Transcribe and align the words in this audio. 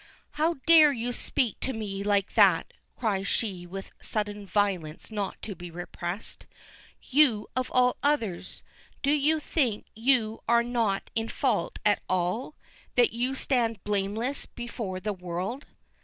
"How 0.31 0.55
dare 0.65 0.91
you 0.91 1.11
speak 1.11 1.59
to 1.59 1.73
me 1.73 2.03
like 2.03 2.33
that," 2.33 2.73
cries 2.95 3.27
she 3.27 3.67
with 3.67 3.91
sudden 4.01 4.47
violence 4.47 5.11
not 5.11 5.39
to 5.43 5.53
be 5.53 5.69
repressed. 5.69 6.47
"You 7.03 7.47
of 7.55 7.71
all 7.71 7.97
others! 8.01 8.63
Do 9.03 9.11
you 9.11 9.39
think 9.39 9.85
you 9.93 10.41
are 10.49 10.63
not 10.63 11.11
in 11.13 11.29
fault 11.29 11.77
at 11.85 12.01
all 12.09 12.55
that 12.95 13.13
you 13.13 13.35
stand 13.35 13.83
blameless 13.83 14.47
before 14.47 14.99
the 14.99 15.13
world?" 15.13 15.67